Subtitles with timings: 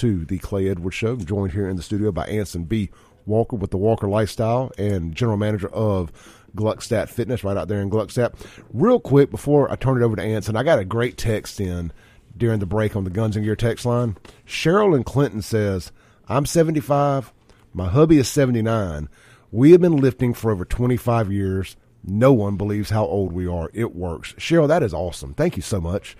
[0.00, 1.14] to the Clay Edwards Show.
[1.16, 2.88] Joined here in the studio by Anson B.
[3.26, 6.10] Walker with the Walker Lifestyle and general manager of
[6.56, 8.34] Gluckstadt Fitness right out there in Gluckstadt.
[8.72, 11.92] Real quick before I turn it over to Anson, I got a great text in
[12.34, 14.16] during the break on the Guns and Gear text line.
[14.46, 15.92] Cheryl and Clinton says,
[16.30, 17.30] I'm 75,
[17.74, 19.10] my hubby is 79.
[19.52, 21.76] We have been lifting for over 25 years.
[22.02, 23.70] No one believes how old we are.
[23.74, 24.32] It works.
[24.38, 25.34] Cheryl, that is awesome.
[25.34, 26.16] Thank you so much.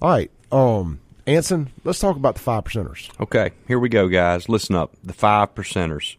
[0.00, 0.30] All right.
[0.50, 3.08] Um, Anson, let's talk about the five percenters.
[3.18, 4.48] Okay, here we go, guys.
[4.48, 4.94] Listen up.
[5.02, 6.16] The five percenters.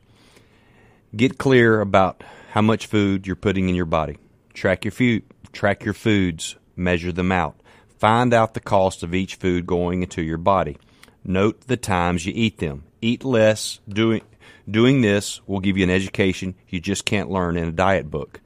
[1.16, 4.17] Get clear about how much food you're putting in your body.
[4.53, 5.23] Track your food.
[5.53, 6.55] Track your foods.
[6.75, 7.55] Measure them out.
[7.99, 10.77] Find out the cost of each food going into your body.
[11.23, 12.83] Note the times you eat them.
[13.02, 13.80] Eat less.
[13.88, 14.22] Doing
[14.69, 18.41] doing this will give you an education you just can't learn in a diet book.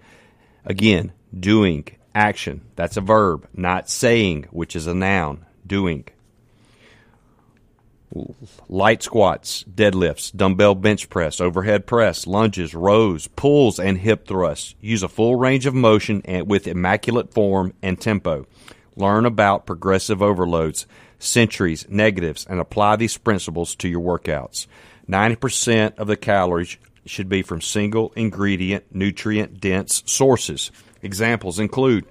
[0.66, 2.62] Again, doing action.
[2.76, 5.46] That's a verb, not saying, which is a noun.
[5.66, 6.06] Doing
[8.68, 14.76] light squats, deadlifts, dumbbell bench press, overhead press, lunges, rows, pulls, and hip thrusts.
[14.82, 18.46] Use a full range of motion and with immaculate form and tempo.
[18.96, 20.88] Learn about progressive overloads,
[21.20, 24.68] centuries, negatives, and apply these principles to your workouts.
[25.08, 30.72] 90% of the calories should be from single ingredient, nutrient dense sources.
[31.02, 32.06] Examples include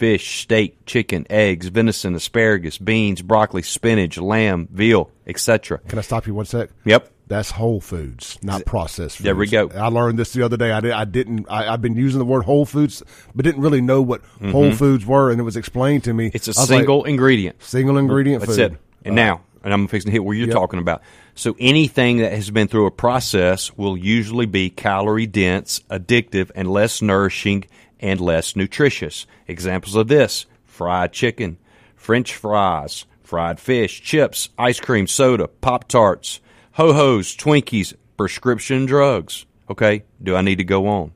[0.00, 5.76] fish, steak, chicken, eggs, venison, asparagus, beans, broccoli, spinach, lamb, veal, etc.
[5.88, 6.70] Can I stop you one sec?
[6.86, 7.12] Yep.
[7.26, 9.24] That's whole foods, not processed foods.
[9.24, 9.68] There we go.
[9.68, 10.72] I learned this the other day.
[10.72, 11.46] I, did, I didn't.
[11.50, 13.02] I, have been using the word whole foods,
[13.34, 16.28] but didn't really know what whole foods were, and it was explained to me.
[16.28, 16.36] Mm-hmm.
[16.36, 17.62] It's a single like, ingredient.
[17.62, 18.72] single ingredient That's food.
[18.72, 18.78] it.
[19.04, 20.56] And now, and I'm fixing to hit where you're Yep.
[20.56, 21.02] talking about.
[21.34, 26.68] So anything that has been through a process will usually be calorie dense, addictive, and
[26.68, 27.64] less nourishing
[28.00, 29.26] and less nutritious.
[29.46, 31.58] Examples of this fried chicken,
[31.94, 36.40] french fries, fried fish, chips, ice cream, soda, Pop Tarts,
[36.72, 39.46] ho hos, Twinkies, prescription drugs.
[39.70, 41.12] Okay, do I need to go on?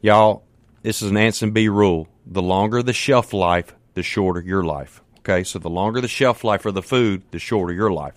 [0.00, 0.42] Y'all,
[0.82, 2.08] this is an Anson B rule.
[2.26, 5.02] The longer the shelf life, the shorter your life.
[5.18, 8.14] Okay, so the longer the shelf life of the food, the shorter your life.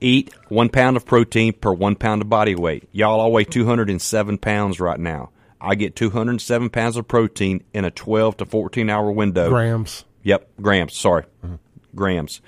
[0.00, 2.88] Eat one pound of protein per one pound of body weight.
[2.92, 5.30] Y'all, I weigh 207 pounds right now.
[5.64, 9.48] I get 207 pounds of protein in a 12 to 14 hour window.
[9.48, 10.04] Grams.
[10.22, 10.96] Yep, grams.
[10.96, 11.24] Sorry,
[11.94, 12.40] grams.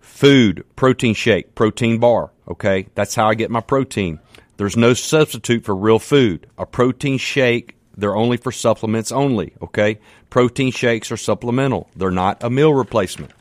[0.00, 2.30] Food, protein shake, protein bar.
[2.48, 4.20] Okay, that's how I get my protein.
[4.56, 6.46] There's no substitute for real food.
[6.58, 9.54] A protein shake, they're only for supplements only.
[9.62, 11.88] Okay, protein shakes are supplemental.
[11.96, 13.32] They're not a meal replacement.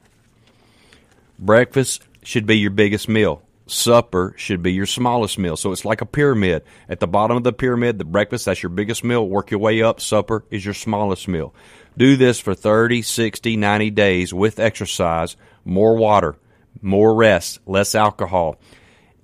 [1.37, 3.41] Breakfast should be your biggest meal.
[3.71, 5.55] Supper should be your smallest meal.
[5.55, 6.63] So it's like a pyramid.
[6.87, 9.27] At the bottom of the pyramid, the breakfast, that's your biggest meal.
[9.27, 10.01] Work your way up.
[10.01, 11.53] Supper is your smallest meal.
[11.97, 15.35] Do this for 30, 60, 90 days with exercise,
[15.65, 16.35] more water,
[16.81, 18.59] more rest, less alcohol,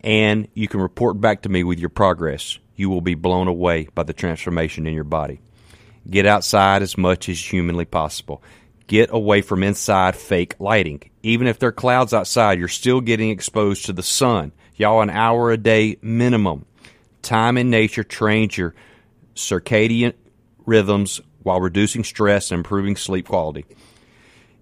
[0.01, 2.59] and you can report back to me with your progress.
[2.75, 5.39] You will be blown away by the transformation in your body.
[6.09, 8.43] Get outside as much as humanly possible.
[8.87, 11.09] Get away from inside fake lighting.
[11.23, 14.51] Even if there are clouds outside, you're still getting exposed to the sun.
[14.75, 16.65] Y'all, an hour a day minimum.
[17.21, 18.75] Time in nature trains your
[19.35, 20.13] circadian
[20.65, 23.65] rhythms while reducing stress and improving sleep quality.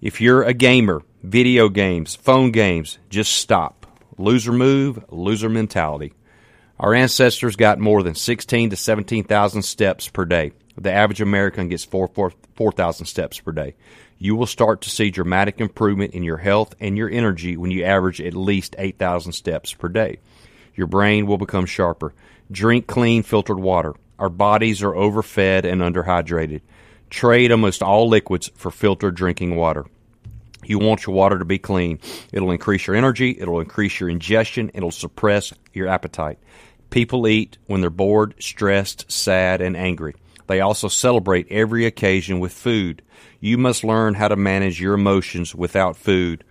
[0.01, 3.85] If you're a gamer, video games, phone games, just stop.
[4.17, 6.13] Loser move, loser mentality.
[6.79, 10.51] Our ancestors got more than 16 to 17,000 steps per day.
[10.77, 13.75] The average American gets 4 4 4,000 steps per day.
[14.17, 17.83] You will start to see dramatic improvement in your health and your energy when you
[17.83, 20.19] average at least 8,000 steps per day.
[20.75, 22.13] Your brain will become sharper.
[22.51, 23.93] Drink clean filtered water.
[24.19, 26.61] Our bodies are overfed and underhydrated.
[27.09, 29.85] Trade almost all liquids for filtered drinking water.
[30.65, 31.99] You want your water to be clean.
[32.31, 36.39] It'll increase your energy, it'll increase your ingestion, it'll suppress your appetite.
[36.89, 40.15] People eat when they're bored, stressed, sad, and angry.
[40.47, 43.01] They also celebrate every occasion with food.
[43.39, 46.43] You must learn how to manage your emotions without food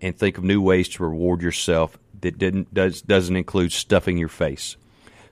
[0.00, 4.28] and think of new ways to reward yourself that didn't, does, doesn't include stuffing your
[4.28, 4.76] face.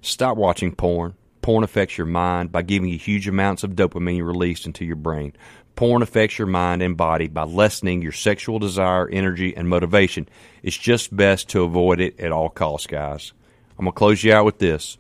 [0.01, 1.15] Stop watching porn.
[1.43, 5.33] Porn affects your mind by giving you huge amounts of dopamine released into your brain.
[5.77, 10.29] Porn affects your mind and body by lessening your sexual desire, energy, and motivation.
[10.63, 13.33] It's just best to avoid it at all costs, guys.
[13.79, 14.97] I'm going to close you out with this.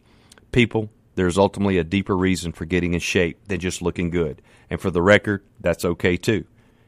[0.52, 4.40] People, there's ultimately a deeper reason for getting in shape than just looking good.
[4.70, 6.44] And for the record, that's okay too.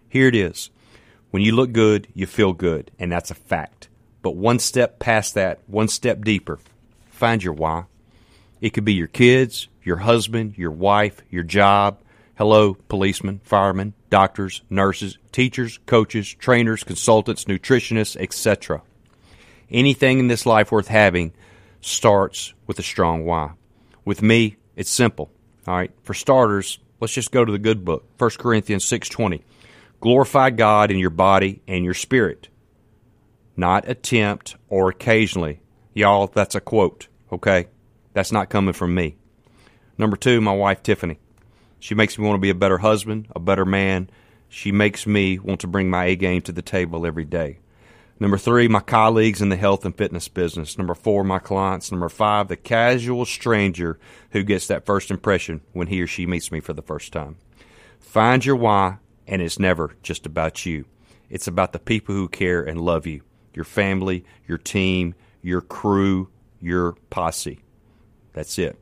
[0.09, 0.71] Here it is.
[1.31, 3.89] When you look good, you feel good, and that's a fact.
[4.23, 6.59] But one step past that, one step deeper,
[7.11, 7.85] find your why.
[8.61, 11.99] It could be your kids, your husband, your wife, your job.
[12.37, 18.83] Hello, policemen, firemen, doctors, nurses, teachers, coaches, trainers, consultants, nutritionists, etc.
[19.71, 21.33] Anything in this life worth having
[21.81, 23.53] starts with a strong why.
[24.09, 25.31] With me, it's simple.
[25.67, 25.91] All right.
[26.03, 29.43] For starters, let's just go to the good book, 1 Corinthians 6:20.
[30.01, 32.49] Glorify God in your body and your spirit.
[33.55, 35.61] Not attempt or occasionally.
[35.93, 37.67] Y'all, that's a quote, okay?
[38.15, 39.19] That's not coming from me.
[39.99, 41.19] Number 2, my wife Tiffany.
[41.79, 44.09] She makes me want to be a better husband, a better man.
[44.49, 47.59] She makes me want to bring my A game to the table every day.
[48.21, 50.77] Number three, my colleagues in the health and fitness business.
[50.77, 51.93] Number four, my clients.
[51.93, 53.99] Number five, the casual stranger
[54.31, 57.37] who gets that first impression when he or she meets me for the first time.
[58.01, 60.85] Find your why, and it's never just about you.
[61.31, 63.23] It's about the people who care and love you
[63.55, 66.29] your family, your team, your crew,
[66.61, 67.61] your posse.
[68.33, 68.79] That's it.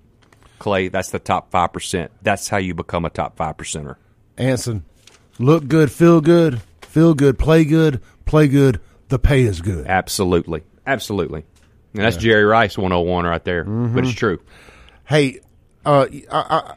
[0.58, 2.08] Clay, that's the top 5%.
[2.20, 3.96] That's how you become a top 5 percenter.
[4.36, 4.84] Anson,
[5.38, 9.86] look good, feel good, feel good, play good, play good, the pay is good.
[9.86, 10.62] Absolutely.
[10.86, 11.44] Absolutely.
[11.94, 13.64] And that's Jerry Rice 101 right there.
[13.64, 14.40] But it's true.
[15.04, 15.40] Hey,
[15.84, 16.76] uh, I, I,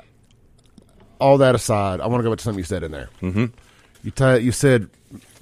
[1.19, 3.09] all that aside, I want to go back to something you said in there.
[3.21, 3.45] Mm-hmm.
[4.03, 4.89] You t- you said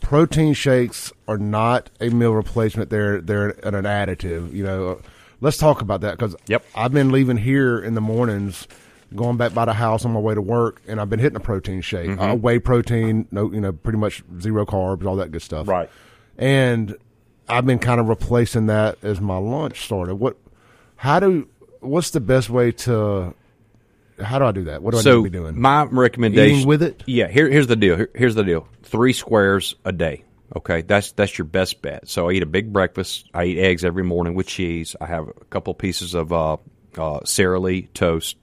[0.02, 4.52] protein shakes are not a meal replacement; they're they're an, an additive.
[4.54, 5.02] You know, uh,
[5.42, 6.66] let's talk about that because Yep.
[6.74, 8.68] I've been leaving here in the mornings,
[9.16, 11.42] going back by the house on my way to work, and I've been hitting a
[11.42, 12.20] protein shake, Mm-hmm.
[12.22, 15.68] uh, whey protein, no, you know, pretty much zero carbs, all that good stuff.
[16.38, 16.96] And
[17.48, 20.14] I've been kind of replacing that as my lunch starter.
[20.16, 20.38] What?
[20.96, 21.48] How do?
[21.80, 23.34] What's the best way to?
[24.22, 24.82] How do I do that?
[24.82, 25.62] What do I So need to be doing?
[25.62, 27.04] my recommendation Eating with it?
[27.06, 27.96] Yeah, here, here's the deal.
[27.98, 28.68] Here- here's the deal.
[28.82, 30.24] Three squares a day.
[30.56, 32.08] Okay, that's that's your best bet.
[32.08, 33.30] So I eat a big breakfast.
[33.34, 34.96] I eat eggs every morning with cheese.
[35.00, 36.58] I have a couple pieces of uh,
[36.98, 38.38] uh, Sara Lee toast,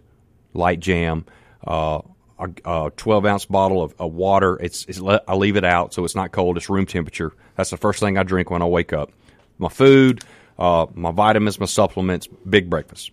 [0.52, 1.24] light jam,
[1.66, 2.02] uh,
[2.38, 4.56] a, a 12 ounce bottle of, of water.
[4.60, 6.56] It's, it's le- I leave it out so it's not cold.
[6.56, 7.32] It's room temperature.
[7.56, 9.12] That's the first thing I drink when I wake up.
[9.58, 10.22] My food,
[10.58, 13.10] uh, my vitamins, my supplements, big breakfast.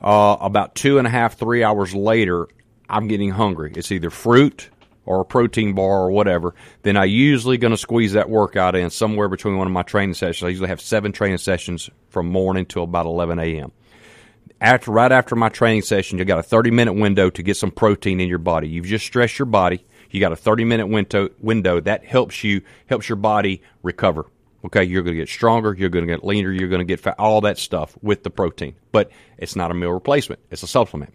[0.00, 2.48] Uh, about two and a half, three hours later,
[2.88, 3.72] I'm getting hungry.
[3.74, 4.70] It's either fruit
[5.04, 6.54] or a protein bar or whatever.
[6.82, 10.14] Then I usually going to squeeze that workout in somewhere between one of my training
[10.14, 10.44] sessions.
[10.46, 13.72] I usually have seven training sessions from morning till about 11 a.m.
[14.60, 17.70] After right after my training session, you got a 30 minute window to get some
[17.70, 18.68] protein in your body.
[18.68, 19.84] You've just stressed your body.
[20.10, 24.26] You got a 30 minute window window that helps you helps your body recover.
[24.64, 26.98] Okay, you're going to get stronger, you're going to get leaner, you're going to get
[26.98, 28.74] fat, all that stuff with the protein.
[28.90, 31.12] But it's not a meal replacement; it's a supplement.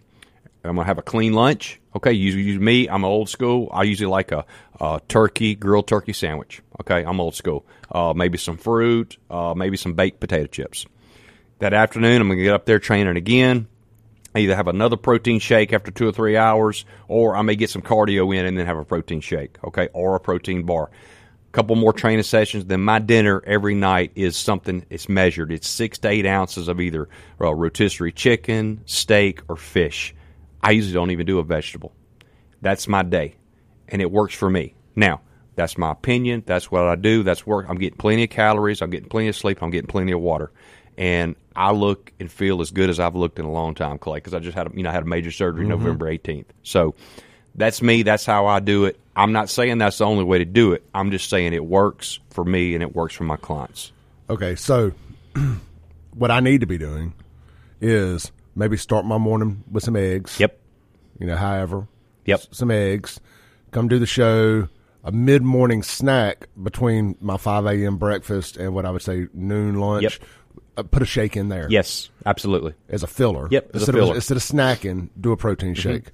[0.64, 1.80] I'm gonna have a clean lunch.
[1.96, 2.88] Okay, use me.
[2.88, 3.68] I'm old school.
[3.72, 4.44] I usually like a,
[4.80, 6.62] a turkey grilled turkey sandwich.
[6.80, 7.66] Okay, I'm old school.
[7.90, 10.86] Uh, maybe some fruit, uh, maybe some baked potato chips.
[11.62, 13.68] That afternoon, I'm gonna get up there training again.
[14.34, 17.70] I either have another protein shake after two or three hours, or I may get
[17.70, 19.62] some cardio in and then have a protein shake.
[19.62, 20.90] Okay, or a protein bar.
[21.52, 22.64] couple more training sessions.
[22.64, 24.84] Then my dinner every night is something.
[24.90, 25.52] It's measured.
[25.52, 27.08] It's six to eight ounces of either
[27.40, 30.16] uh, rotisserie chicken, steak, or fish.
[30.64, 31.92] I usually don't even do a vegetable.
[32.60, 33.36] That's my day,
[33.86, 34.74] and it works for me.
[34.96, 35.20] Now,
[35.54, 36.42] that's my opinion.
[36.44, 37.22] That's what I do.
[37.22, 37.66] That's work.
[37.68, 38.82] I'm getting plenty of calories.
[38.82, 39.62] I'm getting plenty of sleep.
[39.62, 40.50] I'm getting plenty of water,
[40.96, 44.18] and I look and feel as good as I've looked in a long time, Clay.
[44.18, 45.70] Because I just had, a, you know, I had a major surgery mm-hmm.
[45.70, 46.46] November 18th.
[46.62, 46.94] So
[47.54, 48.02] that's me.
[48.02, 48.98] That's how I do it.
[49.14, 50.82] I'm not saying that's the only way to do it.
[50.94, 53.92] I'm just saying it works for me and it works for my clients.
[54.30, 54.92] Okay, so
[56.14, 57.12] what I need to be doing
[57.80, 60.38] is maybe start my morning with some eggs.
[60.40, 60.58] Yep.
[61.18, 61.86] You know, however.
[62.24, 62.40] Yep.
[62.40, 63.20] s- Some eggs.
[63.70, 64.68] Come do the show.
[65.04, 67.96] A mid morning snack between my 5 a.m.
[67.96, 70.04] breakfast and what I would say noon lunch.
[70.04, 70.12] Yep.
[70.76, 71.66] Uh, put a shake in there.
[71.68, 72.72] Yes, absolutely.
[72.88, 73.46] As a filler.
[73.50, 74.02] Yep, as a instead filler.
[74.04, 74.10] Mm-hmm.
[74.12, 76.10] Of, instead of snacking, do a protein shake.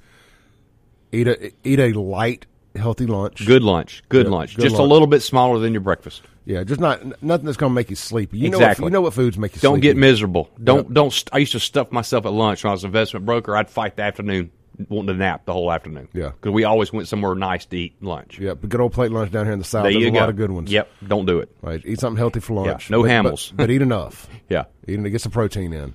[1.12, 3.47] Eat a eat a light, healthy lunch.
[3.47, 4.02] Good lunch.
[4.09, 4.57] Good Yeah, lunch.
[4.57, 6.23] good just a little bit smaller than your breakfast.
[6.45, 8.38] Yeah, just not nothing that's going to make you sleepy.
[8.38, 8.85] You know, what, Exactly.
[8.87, 9.83] you know what foods make you Don't sleepy.
[9.88, 10.50] get miserable.
[10.62, 10.92] Don't Yep.
[10.95, 11.12] don't.
[11.12, 13.57] St- I used to stuff myself at lunch when I was an investment broker.
[13.57, 14.50] I'd fight the afternoon,
[14.88, 16.08] wanting to nap the whole afternoon.
[16.12, 16.28] Yeah.
[16.30, 18.38] because we always went somewhere nice to eat lunch.
[18.38, 19.85] Yeah, but good old plate lunch down here in the south.
[19.85, 20.18] There There's you a go.
[20.20, 20.70] lot of good ones.
[20.70, 20.88] Yep.
[21.06, 21.50] Don't do it.
[21.62, 22.90] Right, eat something healthy for lunch.
[22.90, 23.50] no but, Hamels.
[23.50, 24.28] but, but eat enough.
[24.49, 24.64] Yeah.
[24.87, 25.94] Eat to get some protein in.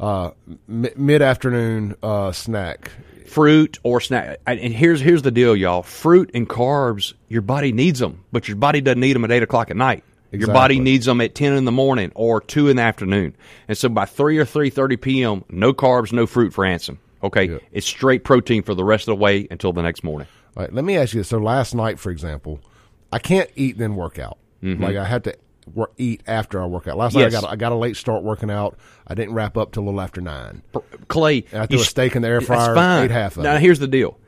[0.00, 0.30] Uh,
[0.68, 2.90] m- mid afternoon uh, snack.
[3.26, 4.38] fruit or snack.
[4.46, 5.82] And and here's here's the deal, y'all.
[5.84, 9.42] Fruit and carbs, your body needs them, but your body doesn't need them at eight
[9.44, 10.02] o'clock at night.
[10.32, 10.38] Exactly.
[10.52, 13.36] Your body needs them at ten in the morning or two in the afternoon.
[13.68, 16.98] And so by three or three thirty p.m., no carbs, no fruit for Anson.
[17.24, 17.58] Okay, Yeah.
[17.72, 20.28] it's straight protein for the rest of the way until the next morning.
[20.56, 21.28] All right, let me ask you this.
[21.28, 22.60] So last night, for example,
[23.12, 24.38] I can't eat then work out.
[24.62, 25.34] Like I had to
[25.74, 26.96] wor- eat after I work out.
[26.96, 27.32] Last night Mm-hmm.
[27.32, 27.42] Yes.
[27.42, 28.78] I got I got a late start working out.
[29.06, 30.62] I didn't wrap up till a little after nine.
[31.08, 33.04] Clay, And I threw you a steak in the air fryer, fine.
[33.04, 33.60] ate half of now it.
[33.60, 34.18] here's the deal.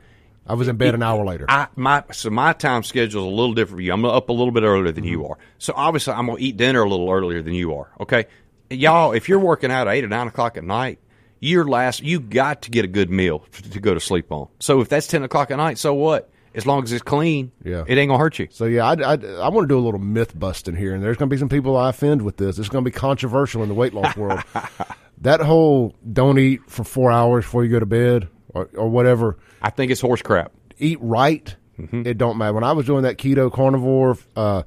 [0.45, 1.45] I was in bed an hour later.
[1.49, 3.91] I my so my time schedule is a little different for you.
[3.93, 5.31] I'm up a little bit earlier than you Mm-hmm.
[5.31, 5.37] are.
[5.57, 7.89] So obviously I'm gonna eat dinner a little earlier than you are.
[7.99, 8.25] Okay.
[8.69, 10.99] y'all, if you're working out at eight or nine o'clock at night,
[11.39, 13.39] your last you got to get a good meal
[13.71, 14.47] to, go to sleep on.
[14.59, 16.29] So if that's ten o'clock at night, so what?
[16.55, 17.83] As long as it's clean, Yeah.
[17.87, 18.47] it ain't gonna hurt you.
[18.49, 21.15] So yeah, I, I, I want to do a little myth busting here, and there's
[21.17, 22.57] going to be some people I offend with this.
[22.57, 24.41] It's going to be controversial in the weight loss world.
[25.21, 29.37] that whole don't eat for four hours before you go to bed or, or whatever.
[29.61, 30.51] I think it's horse crap.
[30.79, 31.55] Eat right.
[31.77, 32.53] It don't matter.
[32.53, 34.63] When I was doing that keto carnivore, uh,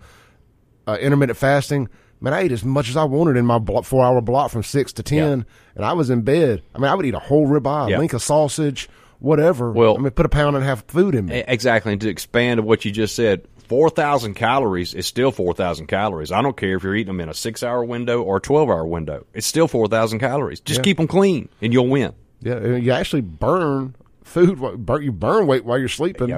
[0.87, 1.89] uh, intermittent fasting,
[2.21, 4.93] man, I ate as much as I wanted in my four hour block from six
[4.95, 6.63] to ten, and I was in bed.
[6.75, 7.99] I mean, I would eat a whole ribeye, a Yeah.
[7.99, 9.73] link of sausage, whatever.
[9.73, 11.43] Well- I mean, put a pound and a half of food in me.
[11.47, 11.93] Exactly.
[11.93, 16.33] And to expand on what you just said, 4,000 calories is still 4,000 calories.
[16.33, 18.69] I don't care if you're eating them in a six hour window or a 12
[18.69, 19.27] hour window.
[19.33, 20.59] It's still 4,000 calories.
[20.61, 20.85] Just Yeah.
[20.85, 22.13] keep them clean and you'll win.
[22.43, 24.59] Yeah, uh, you actually burn food.
[25.03, 26.37] you burn weight while you're sleeping.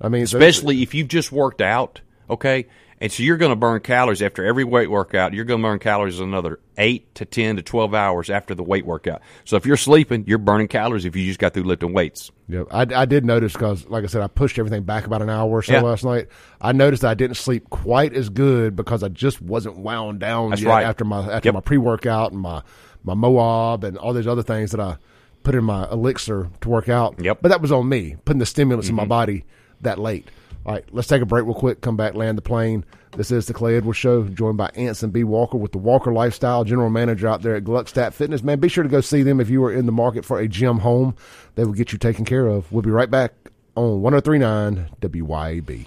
[0.00, 2.66] I mean, so- Especially if you've just worked out, okay?
[3.00, 5.34] And so you're going to burn calories after every weight workout.
[5.34, 8.86] You're going to burn calories another 8 to 10 to 12 hours after the weight
[8.86, 9.20] workout.
[9.44, 12.30] So if you're sleeping, you're burning calories if you just got through lifting weights.
[12.48, 15.30] Yeah, I, I did notice because, like I said, I pushed everything back about an
[15.30, 15.80] hour or so Yeah.
[15.82, 16.28] last night.
[16.60, 20.50] I noticed that I didn't sleep quite as good because I just wasn't wound down
[20.50, 20.84] That's yet right.
[20.86, 21.54] after my after Yep.
[21.54, 22.62] my pre workout and my
[23.02, 24.96] my Moab and all these other things that I
[25.42, 27.16] put in my elixir to work out.
[27.22, 27.36] Yep.
[27.36, 27.42] Mm-hmm.
[27.42, 29.44] But that was on me putting the stimulants in my body
[29.82, 30.30] that late.
[30.66, 31.82] All right, let's take a break real quick.
[31.82, 32.84] Come back, land the plane.
[33.16, 35.22] This is the Clay Edwards Show, joined by Anson B.
[35.22, 38.42] Walker with the Walker Lifestyle General Manager out there at Gluckstadt Fitness.
[38.42, 40.48] Man, be sure to go see them if you are in the market for a
[40.48, 41.16] gym home.
[41.54, 42.72] They will get you taken care of.
[42.72, 43.34] We'll be right back
[43.76, 45.86] on 1039 WYAB.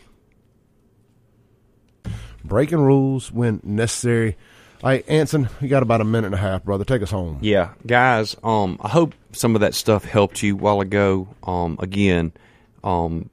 [2.43, 4.37] Breaking rules when necessary.
[4.83, 6.85] All right, Anson, you got about a minute and a half, brother.
[6.85, 7.39] Take us home.
[7.41, 8.35] Yeah, guys.
[8.43, 11.27] Um, I hope some of that stuff helped you while ago.
[11.43, 12.31] Um, again,
[12.83, 13.29] um,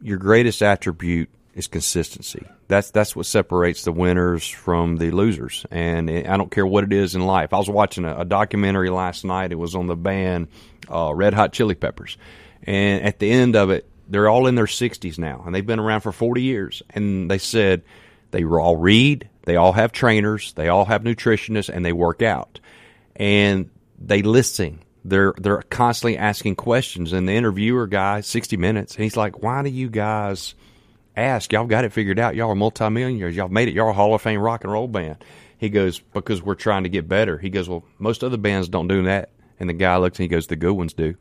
[0.00, 2.46] your greatest attribute is consistency.
[2.68, 5.64] That's that's what separates the winners from the losers.
[5.70, 7.52] And I don't care what it is in life.
[7.52, 9.52] I was watching a, a documentary last night.
[9.52, 10.48] It was on the band
[10.90, 12.16] uh, Red Hot Chili Peppers,
[12.62, 15.80] and at the end of it, they're all in their 60s now, and they've been
[15.80, 16.82] around for 40 years.
[16.90, 17.82] And they said
[18.30, 22.60] they all read, they all have trainers, they all have nutritionists, and they work out
[23.18, 24.80] and they listen.
[25.08, 27.12] They're they're constantly asking questions.
[27.12, 30.54] And the interviewer guy, sixty minutes, he's like, "Why do you guys
[31.16, 31.52] ask?
[31.52, 32.36] Y'all got it figured out.
[32.36, 33.36] Y'all are multimillionaires.
[33.36, 33.74] Y'all made it.
[33.74, 35.16] Y'all a Hall of Fame rock and roll band."
[35.56, 38.88] He goes, "Because we're trying to get better." He goes, "Well, most other bands don't
[38.88, 41.14] do that." And the guy looks and he goes, "The good ones do."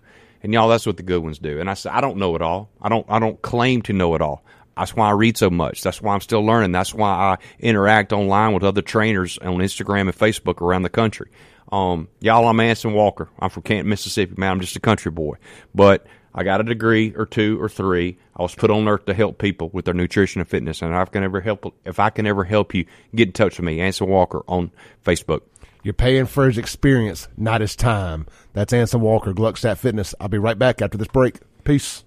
[0.44, 1.60] And y'all, that's what the good ones do.
[1.60, 2.70] And I said, "I don't know it all.
[2.82, 3.06] I don't.
[3.10, 4.44] I don't claim to know it all."
[4.78, 5.82] That's why I read so much.
[5.82, 6.72] That's why I'm still learning.
[6.72, 11.30] That's why I interact online with other trainers on Instagram and Facebook around the country.
[11.72, 13.30] Um, y'all, I'm Anson Walker.
[13.40, 14.36] I'm from Canton, Mississippi.
[14.38, 15.36] Man, I'm just a country boy.
[15.76, 18.20] But I got a degree or two or three.
[18.36, 20.82] I was put on earth to help people with their nutrition and fitness.
[20.82, 23.58] And if I can ever help, if I can ever help you, get in touch
[23.58, 24.72] with me, Anson Walker on
[25.04, 25.42] Facebook.
[25.84, 28.28] You're paying for his experience, not his time.
[28.54, 30.14] That's Anson Walker, Gluckstadt Fitness.
[30.20, 31.40] I'll be right back after this break.
[31.64, 32.04] Peace.